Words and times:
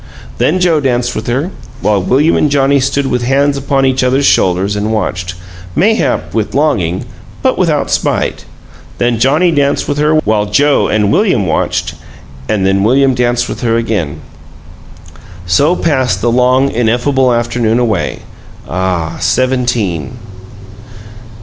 Then 0.39 0.59
Joe 0.59 0.79
danced 0.79 1.15
with 1.15 1.27
her, 1.27 1.51
while 1.81 2.01
William 2.01 2.35
and 2.35 2.49
Johnnie 2.49 2.79
stood 2.79 3.05
with 3.05 3.21
hands 3.21 3.55
upon 3.55 3.85
each 3.85 4.03
other's 4.03 4.25
shoulders 4.25 4.75
and 4.75 4.91
watched, 4.91 5.35
mayhap 5.75 6.33
with 6.33 6.55
longing, 6.55 7.05
but 7.43 7.55
without 7.55 7.91
spite; 7.91 8.43
then 8.97 9.19
Johnnie 9.19 9.51
danced 9.51 9.87
with 9.87 9.99
her 9.99 10.15
while 10.21 10.47
Joe 10.47 10.87
and 10.87 11.11
William 11.11 11.45
watched 11.45 11.93
and 12.49 12.65
then 12.65 12.83
William 12.83 13.13
danced 13.13 13.47
with 13.47 13.61
her 13.61 13.77
again. 13.77 14.21
So 15.45 15.75
passed 15.75 16.19
the 16.19 16.31
long, 16.31 16.71
ineffable 16.71 17.31
afternoon 17.31 17.77
away 17.77 18.23
ah, 18.67 19.17
Seventeen! 19.19 20.17